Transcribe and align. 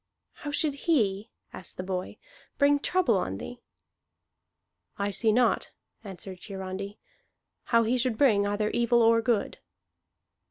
"How 0.41 0.49
should 0.49 0.73
he," 0.89 1.29
asked 1.53 1.77
the 1.77 1.83
boy, 1.83 2.17
"bring 2.57 2.79
trouble 2.79 3.17
on 3.19 3.37
thee?" 3.37 3.61
"I 4.97 5.11
see 5.11 5.31
not," 5.31 5.69
answered 6.03 6.39
Hiarandi, 6.43 6.97
"how 7.65 7.83
he 7.83 7.99
should 7.99 8.17
bring 8.17 8.47
either 8.47 8.71
evil 8.71 9.03
or 9.03 9.21
good." 9.21 9.59